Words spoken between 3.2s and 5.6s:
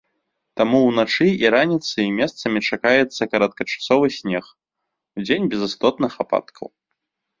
кароткачасовы снег, удзень